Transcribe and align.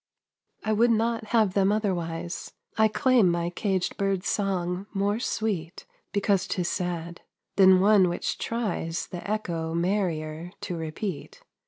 I 0.63 0.73
would 0.73 0.89
not 0.89 1.25
have 1.25 1.53
them 1.53 1.71
otherwise; 1.71 2.53
I 2.75 2.87
claim 2.87 3.29
my 3.29 3.51
caged 3.51 3.97
bird's 3.97 4.27
song 4.27 4.87
more 4.95 5.19
sweet 5.19 5.85
Because 6.11 6.47
'tis 6.47 6.69
sad, 6.69 7.21
than 7.55 7.79
one 7.81 8.09
which 8.09 8.39
tries 8.39 9.05
The 9.05 9.21
echo 9.29 9.75
merrier 9.75 10.53
to 10.61 10.75
repeat. 10.75 11.43